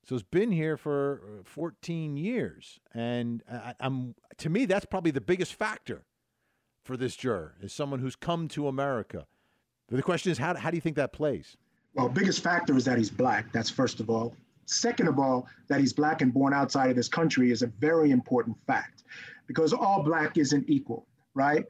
[0.07, 5.11] So it's been here for uh, 14 years, and I, am to me that's probably
[5.11, 6.07] the biggest factor
[6.83, 9.27] for this juror is someone who's come to America.
[9.91, 11.59] But the question is, how how do you think that plays?
[11.93, 13.53] Well, biggest factor is that he's black.
[13.53, 14.35] That's first of all.
[14.65, 18.11] second of all, that he's black and born outside of this country is a very
[18.11, 19.03] important fact
[19.47, 21.67] because all black isn't equal, right?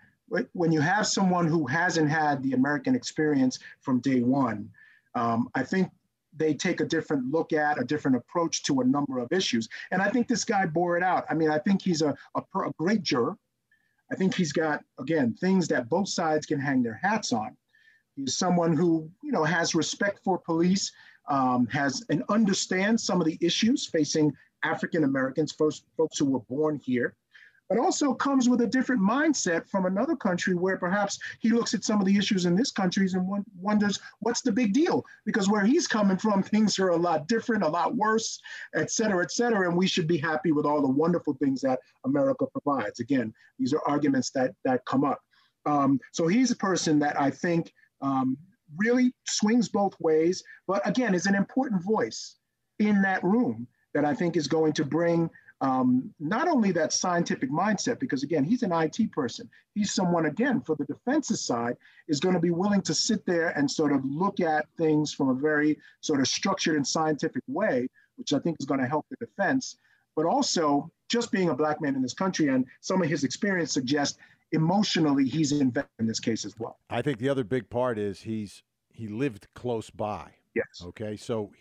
[0.52, 4.70] When you have someone who hasn't had the American experience from day one,
[5.14, 5.90] um, I think
[6.36, 9.68] they take a different look at, a different approach to a number of issues.
[9.90, 11.24] And I think this guy bore it out.
[11.30, 13.36] I mean, I think he's a, a, a great juror.
[14.10, 17.56] I think he's got, again, things that both sides can hang their hats on.
[18.14, 20.92] He's someone who, you know, has respect for police,
[21.28, 24.32] um, has and understands some of the issues facing
[24.64, 27.14] African Americans, folks, folks who were born here
[27.68, 31.84] but also comes with a different mindset from another country where perhaps he looks at
[31.84, 35.04] some of the issues in this country and wonders what's the big deal?
[35.24, 38.40] Because where he's coming from things are a lot different a lot worse
[38.74, 39.68] et cetera et cetera.
[39.68, 43.00] And we should be happy with all the wonderful things that america provides.
[43.00, 45.20] Again these are arguments that that come up.
[45.66, 48.36] Um, so he's a person that i think um,
[48.76, 52.36] really swings both ways but again is an important voice
[52.78, 55.28] in that room that i think is going to bring
[55.60, 59.48] um, not only that scientific mindset, because again, he's an IT person.
[59.74, 63.48] He's someone, again, for the defense's side, is going to be willing to sit there
[63.50, 67.88] and sort of look at things from a very sort of structured and scientific way,
[68.16, 69.76] which I think is going to help the defense.
[70.14, 73.72] But also, just being a black man in this country and some of his experience
[73.72, 74.18] suggests
[74.52, 76.78] emotionally he's invested in this case as well.
[76.90, 80.34] I think the other big part is he's he lived close by.
[80.54, 80.82] Yes.
[80.84, 81.16] Okay.
[81.16, 81.52] So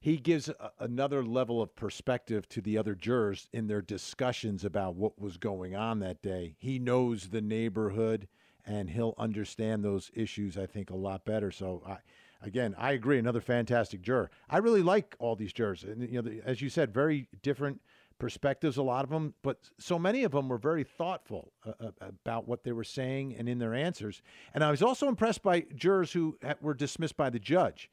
[0.00, 4.94] he gives a, another level of perspective to the other jurors in their discussions about
[4.94, 6.54] what was going on that day.
[6.58, 8.28] He knows the neighborhood
[8.64, 11.50] and he'll understand those issues, I think, a lot better.
[11.50, 11.96] So, I,
[12.42, 13.18] again, I agree.
[13.18, 14.30] Another fantastic juror.
[14.48, 15.84] I really like all these jurors.
[15.84, 17.80] And, you know, as you said, very different
[18.18, 21.90] perspectives, a lot of them, but so many of them were very thoughtful uh, uh
[22.00, 24.22] about what they were saying and in their answers.
[24.54, 27.90] And I was also impressed by jurors who were dismissed by the judge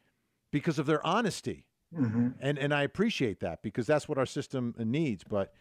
[0.52, 2.30] because of their honesty Mm-hmm.
[2.39, 5.24] And and I appreciate that because that's what our system needs.
[5.24, 5.54] But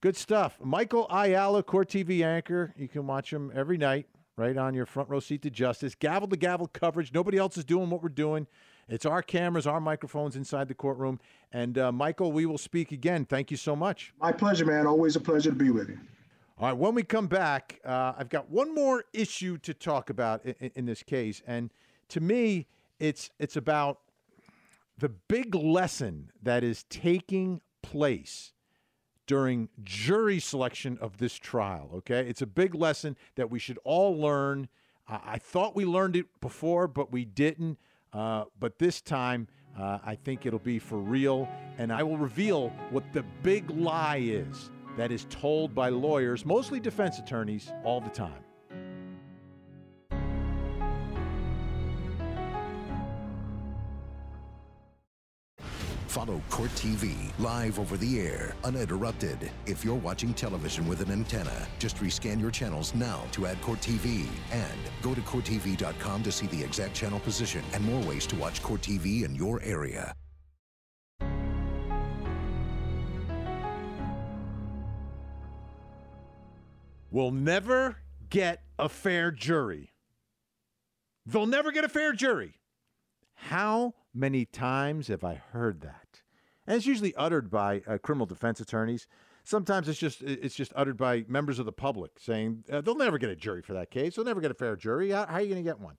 [0.00, 0.58] good stuff.
[0.62, 2.74] Michael Ayala, Court TV anchor.
[2.76, 5.94] You can watch him every night right on your front row seat to justice.
[5.94, 7.12] Gavel to gavel coverage.
[7.12, 8.46] Nobody else is doing what we're doing.
[8.88, 11.20] It's our cameras, our microphones inside the courtroom.
[11.52, 13.26] And uh, Michael, we will speak again.
[13.26, 14.14] Thank you so much.
[14.20, 14.86] My pleasure, man.
[14.86, 15.98] Always a pleasure to be with you.
[16.58, 16.76] All right.
[16.76, 20.86] When we come back, uh, I've got one more issue to talk about in, in
[20.86, 21.70] this case, and
[22.08, 22.66] to me,
[22.98, 24.00] it's it's about
[24.98, 28.52] the big lesson that is taking place
[29.26, 32.26] during jury selection of this trial, okay?
[32.28, 34.68] It's a big lesson that we should all learn.
[35.06, 37.78] I thought we learned it before, but we didn't.
[38.12, 41.48] Uh, but this time, uh, I think it'll be for real.
[41.76, 46.80] And I will reveal what the big lie is that is told by lawyers, mostly
[46.80, 48.42] defense attorneys, all the time.
[56.18, 59.52] Follow Court TV live over the air, uninterrupted.
[59.66, 63.80] If you're watching television with an antenna, just rescan your channels now to add Court
[63.80, 64.26] TV.
[64.50, 68.64] And go to CourtTV.com to see the exact channel position and more ways to watch
[68.64, 70.12] Court TV in your area.
[77.12, 79.92] We'll never get a fair jury.
[81.26, 82.54] They'll never get a fair jury.
[83.34, 86.07] How many times have I heard that?
[86.68, 89.06] And it's usually uttered by uh, criminal defense attorneys.
[89.42, 93.16] Sometimes it's just it's just uttered by members of the public saying uh, they'll never
[93.16, 94.14] get a jury for that case.
[94.14, 95.10] They'll never get a fair jury.
[95.10, 95.96] How, how are you going to get one?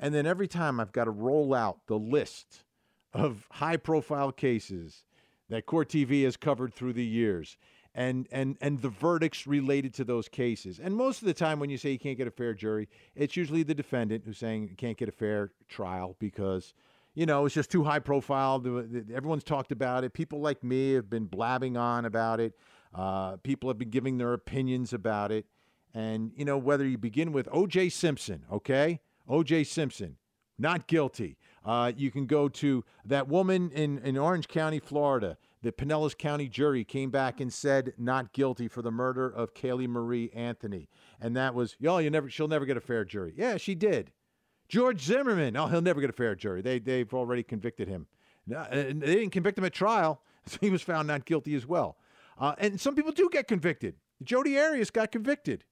[0.00, 2.64] And then every time I've got to roll out the list
[3.12, 5.04] of high-profile cases
[5.50, 7.58] that Court TV has covered through the years
[7.94, 10.80] and and and the verdicts related to those cases.
[10.82, 13.36] And most of the time, when you say you can't get a fair jury, it's
[13.36, 16.72] usually the defendant who's saying you can't get a fair trial because
[17.14, 18.62] you know it's just too high profile.
[19.14, 20.12] Everyone's talked about it.
[20.12, 22.54] People like me have been blabbing on about it.
[22.94, 25.46] Uh, people have been giving their opinions about it.
[25.94, 27.90] And you know whether you begin with O.J.
[27.90, 29.64] Simpson, okay, O.J.
[29.64, 30.16] Simpson,
[30.58, 31.36] not guilty.
[31.64, 36.48] Uh, you can go to that woman in in Orange County, Florida the Pinellas County
[36.48, 40.88] jury came back and said not guilty for the murder of Caylee Marie Anthony.
[41.20, 43.32] And that was, yo, you never, she'll never get a fair jury.
[43.36, 44.12] Yeah, she did.
[44.72, 46.62] George Zimmerman, oh, he'll never get a fair jury.
[46.62, 48.06] They, they've already convicted him.
[48.46, 51.98] They didn't convict him at trial, so he was found not guilty as well.
[52.38, 53.96] Uh, and some people do get convicted.
[54.22, 55.64] Jodi Arias got convicted.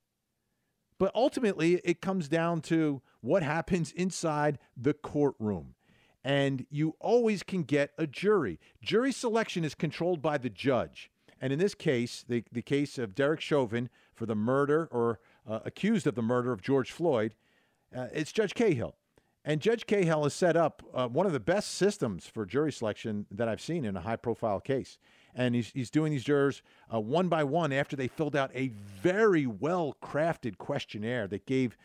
[0.99, 5.77] But ultimately, it comes down to what happens inside the courtroom
[6.23, 8.61] and you always can get a jury.
[8.83, 11.11] Jury selection is controlled by the judge.
[11.41, 15.61] And in this case, the, the case of Derek Chauvin for the murder or uh,
[15.65, 17.35] accused of the murder of George Floyd,
[17.97, 18.97] uh, it's Judge Cahill.
[19.45, 23.27] And Judge Cahill has set up uh, one of the best systems for jury selection
[23.31, 24.99] that I've seen in a high profile case.
[25.35, 26.63] And he's, he's doing these jurors
[26.93, 28.69] uh, one by one after they filled out a
[29.03, 31.77] very well crafted questionnaire that gave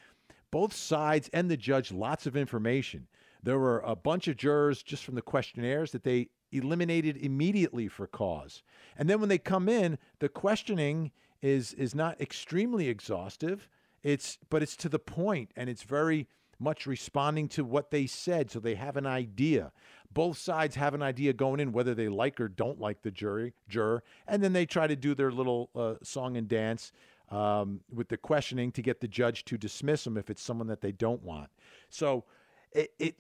[0.52, 3.08] both sides and the judge lots of information.
[3.42, 8.08] There were a bunch of jurors just from the questionnaires that they eliminated immediately for
[8.08, 8.64] cause.
[8.98, 13.70] And then when they come in, the questioning is is not extremely exhaustive.
[14.06, 16.28] It's but it's to the point and it's very
[16.60, 19.72] much responding to what they said so they have an idea.
[20.14, 23.56] Both sides have an idea going in whether they like or don't like the jury
[23.68, 26.92] juror, and then they try to do their little uh, song and dance
[27.32, 30.82] um, with the questioning to get the judge to dismiss them if it's someone that
[30.82, 31.50] they don't want.
[31.90, 32.26] So
[32.74, 33.16] it, it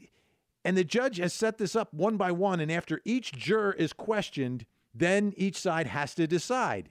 [0.64, 3.92] and the judge has set this up one by one, and after each juror is
[3.92, 6.90] questioned, then each side has to decide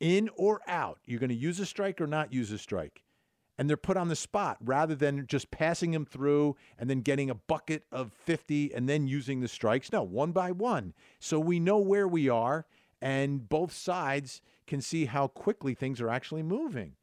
[0.00, 0.98] in or out.
[1.06, 3.04] You're going to use a strike or not use a strike.
[3.58, 7.30] And they're put on the spot rather than just passing them through and then getting
[7.30, 9.92] a bucket of 50 and then using the strikes.
[9.92, 10.92] No, one by one.
[11.18, 12.66] So we know where we are,
[13.00, 16.96] and both sides can see how quickly things are actually moving.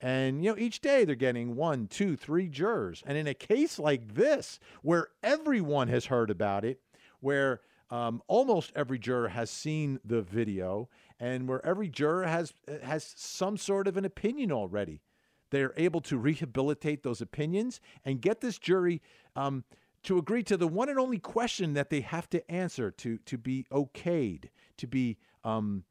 [0.00, 3.02] And, you know, each day they're getting one, two, three jurors.
[3.06, 6.80] And in a case like this, where everyone has heard about it,
[7.20, 10.88] where um, almost every juror has seen the video,
[11.18, 15.02] and where every juror has has some sort of an opinion already,
[15.50, 19.02] they're able to rehabilitate those opinions and get this jury
[19.36, 19.64] um,
[20.02, 23.36] to agree to the one and only question that they have to answer to to
[23.36, 24.48] be okayed,
[24.78, 25.84] to be um,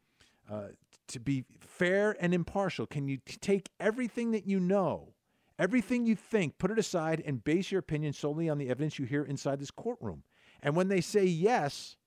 [0.49, 0.69] uh,
[1.07, 2.85] to be fair and impartial?
[2.85, 5.13] Can you take everything that you know,
[5.57, 9.05] everything you think, put it aside, and base your opinion solely on the evidence you
[9.05, 10.23] hear inside this courtroom?
[10.61, 11.97] And when they say yes,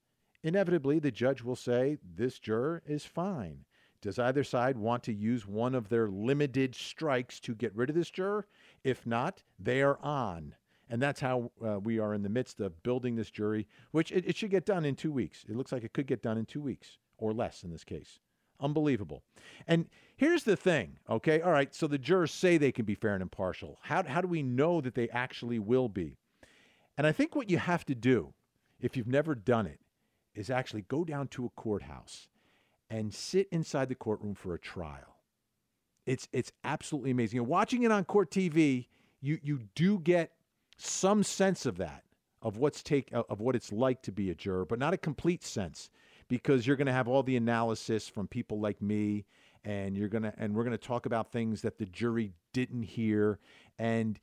[0.43, 3.65] inevitably the judge will say, This juror is fine.
[4.03, 7.95] Does either side want to use one of their limited strikes to get rid of
[7.95, 8.47] this juror?
[8.83, 10.57] If not, they are on.
[10.91, 14.25] And that's how uh, we are in the midst of building this jury, which it,
[14.27, 15.45] it should get done in two weeks.
[15.49, 18.19] It looks like it could get done in two weeks or less in this case.
[18.61, 19.23] Unbelievable.
[19.69, 19.87] And
[20.17, 21.41] here's the thing, okay?
[21.41, 23.79] All right, so the jurors say they can be fair and impartial.
[23.83, 26.17] How, how do we know that they actually will be?
[26.99, 28.35] And I think what you have to do,
[28.81, 29.81] if you've never done it,
[30.35, 32.29] is actually go down to a courthouse
[32.93, 35.17] and sit inside the courtroom for a trial.
[36.05, 37.39] It's, it's absolutely amazing.
[37.39, 38.87] And watching it on court TV,
[39.23, 40.33] you, you do get
[40.77, 42.05] some sense of that,
[42.43, 44.99] of what's take uh, of what it's like to be a juror, but not a
[44.99, 45.91] complete sense
[46.29, 49.25] because you're going to have all the analysis from people like me
[49.65, 52.83] and you're going to and we're going to talk about things that the jury didn't
[52.83, 53.39] hear
[53.79, 54.19] and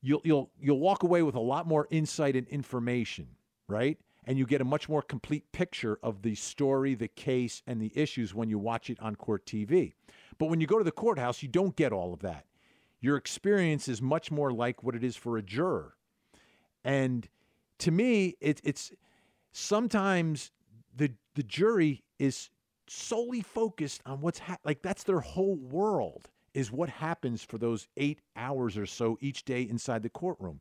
[0.00, 3.26] you'll you'll you'll walk away with a lot more insight and information,
[3.68, 3.98] right?
[4.26, 7.92] And you get a much more complete picture of the story, the case, and the
[7.94, 9.92] issues when you watch it on court TV.
[10.38, 12.46] But when you go to the courthouse, you don't get all of that.
[13.00, 15.94] Your experience is much more like what it is for a juror.
[16.84, 17.28] And
[17.80, 18.92] to me, it, it's
[19.52, 20.50] sometimes
[20.96, 22.50] the the jury is
[22.86, 27.88] solely focused on what's ha- like that's their whole world is what happens for those
[27.96, 30.60] eight hours or so each day inside the courtroom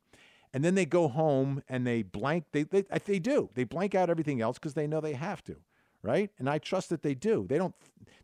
[0.54, 3.50] and then they go home and they blank they they, they do.
[3.54, 5.58] They blank out everything else because they know they have to
[6.04, 6.30] right?
[6.38, 7.46] And i trust that they do.
[7.50, 7.74] They don't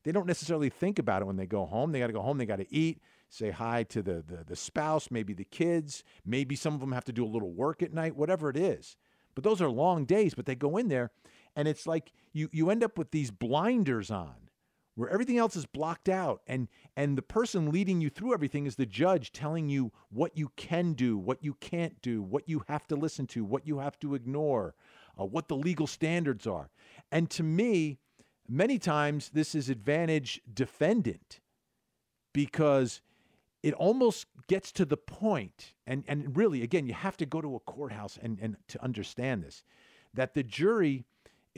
[0.03, 1.91] they don't necessarily think about it when they go home.
[1.91, 4.55] They got to go home they got to eat say hi to the, the the
[4.55, 7.93] spouse maybe the kids maybe some of them have to do a little work at
[7.93, 8.97] night whatever it is.
[9.34, 11.11] But those are long days but they go in there
[11.55, 14.49] and it's like you you end up with these blinders on
[15.00, 18.76] where everything else is blocked out and and the person leading you through everything is
[18.76, 22.86] the judge telling you what you can do what you can't do what you have
[22.88, 24.76] to listen to what you have to ignore
[25.20, 26.70] uh, what the legal standards are.
[27.12, 28.00] And to me
[28.47, 31.39] many times this is advantage defendant
[32.34, 33.02] because
[33.62, 37.56] it almost gets to the point and and really again you have to go to
[37.56, 39.64] a courthouse and and to understand this
[40.14, 41.06] that the jury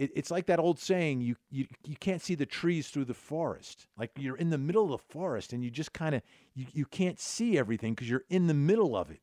[0.01, 3.13] it, it's like that old saying you, you you can't see the trees through the
[3.13, 3.85] forest.
[3.95, 6.23] Like you're in the middle of the forest and you just kind of
[6.55, 9.21] you, you can't see everything because you're in the middle of it.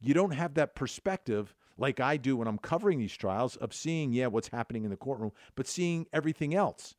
[0.00, 4.12] You don't have that perspective like i do when i'm covering these trials of seeing
[4.12, 6.94] yeah what's happening in the courtroom but seeing everything else.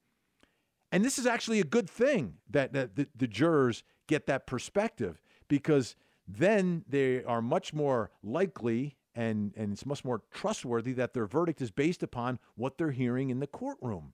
[0.91, 5.21] And this is actually a good thing that, that the, the jurors get that perspective
[5.47, 5.95] because
[6.27, 11.61] then they are much more likely and, and it's much more trustworthy that their verdict
[11.61, 14.13] is based upon what they're hearing in the courtroom.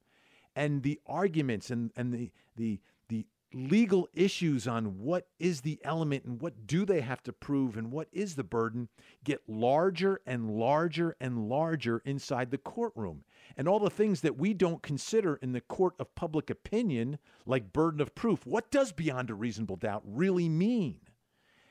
[0.55, 2.79] And the arguments and, and the, the,
[3.09, 7.77] the legal issues on what is the element and what do they have to prove
[7.77, 8.89] and what is the burden
[9.23, 13.23] get larger and larger and larger inside the courtroom.
[13.57, 17.73] And all the things that we don't consider in the court of public opinion, like
[17.73, 20.99] burden of proof, what does beyond a reasonable doubt really mean?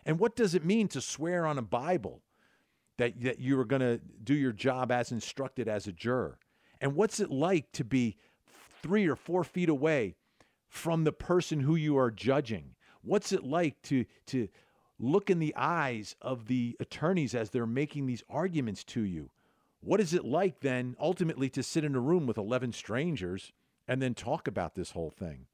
[0.07, 2.23] And what does it mean to swear on a Bible?
[2.99, 6.39] That, that you were going to do your job as instructed as a juror.
[6.81, 8.17] And what's it like to be
[8.83, 10.17] three or four feet away
[10.69, 12.75] from the person who you are judging?
[13.03, 14.49] What's it like to, to
[14.99, 19.31] look in the eyes of the attorneys as they're making these arguments to you?
[19.81, 23.53] What is it like then ultimately to sit in a room with 11 strangers
[23.87, 25.47] and then talk about this whole thing?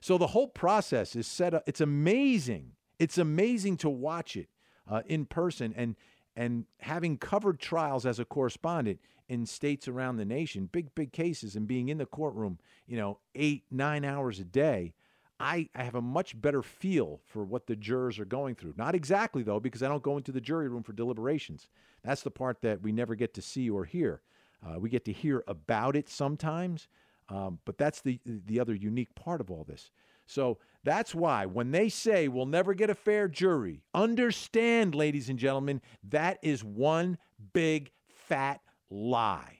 [0.00, 1.64] So the whole process is set up.
[1.66, 2.72] It's amazing.
[2.98, 4.48] It's amazing to watch it
[4.88, 5.96] uh, in person and
[6.36, 11.56] and having covered trials as a correspondent in states around the nation, big big cases,
[11.56, 14.94] and being in the courtroom, you know, eight nine hours a day.
[15.40, 18.74] I, I have a much better feel for what the jurors are going through.
[18.76, 21.68] Not exactly, though, because I don't go into the jury room for deliberations.
[22.02, 24.20] That's the part that we never get to see or hear.
[24.66, 26.88] Uh, we get to hear about it sometimes,
[27.28, 29.92] um, but that's the, the other unique part of all this.
[30.28, 35.38] So that's why when they say we'll never get a fair jury, understand, ladies and
[35.38, 37.18] gentlemen, that is one
[37.52, 38.60] big fat
[38.90, 39.58] lie.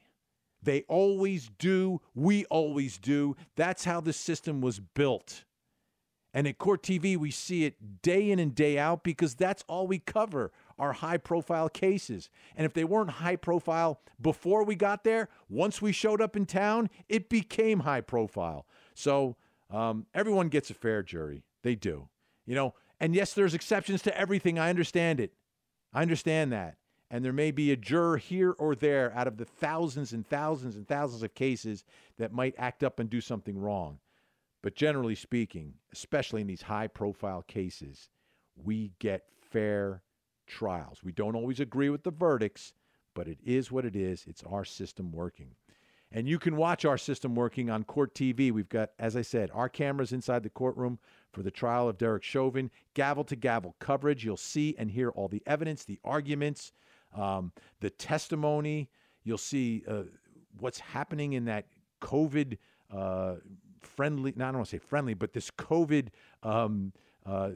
[0.62, 2.00] They always do.
[2.14, 3.34] We always do.
[3.56, 5.44] That's how the system was built.
[6.34, 9.86] And at Court TV, we see it day in and day out because that's all
[9.86, 12.28] we cover are high profile cases.
[12.54, 16.44] And if they weren't high profile before we got there, once we showed up in
[16.44, 18.66] town, it became high profile.
[18.94, 19.36] So
[19.70, 21.44] um, everyone gets a fair jury.
[21.62, 22.08] They do.
[22.46, 24.58] You know, and yes, there's exceptions to everything.
[24.58, 25.32] I understand it.
[25.92, 26.76] I understand that.
[27.10, 30.76] And there may be a juror here or there out of the thousands and thousands
[30.76, 31.84] and thousands of cases
[32.18, 33.98] that might act up and do something wrong.
[34.62, 38.08] But generally speaking, especially in these high profile cases,
[38.56, 40.02] we get fair
[40.46, 41.02] trials.
[41.02, 42.72] We don't always agree with the verdicts,
[43.14, 44.24] but it is what it is.
[44.26, 45.54] It's our system working.
[46.10, 48.50] And you can watch our system working on Court TV.
[48.50, 50.98] We've got, as I said, our cameras inside the courtroom
[51.32, 54.24] for the trial of Derek Chauvin, gavel to gavel coverage.
[54.24, 56.72] You'll see and hear all the evidence, the arguments,
[57.14, 58.88] um, the testimony.
[59.22, 60.04] You'll see uh,
[60.58, 61.66] what's happening in that
[62.00, 62.56] COVID
[62.90, 63.34] uh,
[63.80, 66.08] friendly, not I don't want to say friendly, but this COVID
[66.42, 66.92] um,
[67.28, 67.50] uh,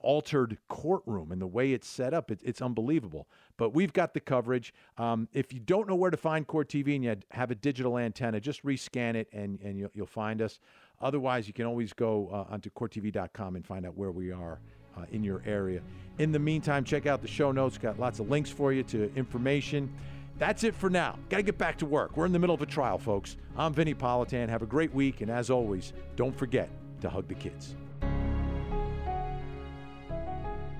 [0.00, 3.28] altered courtroom and the way it's set up, it, it's unbelievable.
[3.58, 4.72] But we've got the coverage.
[4.96, 7.98] Um, if you don't know where to find Court TV and you have a digital
[7.98, 10.58] antenna, just rescan it and, and you'll, you'll find us.
[11.02, 14.58] Otherwise, you can always go uh, onto courttv.com and find out where we are
[14.96, 15.82] uh, in your area.
[16.18, 17.76] In the meantime, check out the show notes.
[17.76, 19.92] Got lots of links for you to information.
[20.38, 21.18] That's it for now.
[21.28, 22.16] Got to get back to work.
[22.16, 23.36] We're in the middle of a trial, folks.
[23.58, 24.48] I'm Vinnie Politan.
[24.48, 25.20] Have a great week.
[25.20, 26.70] And as always, don't forget
[27.02, 27.74] to hug the kids.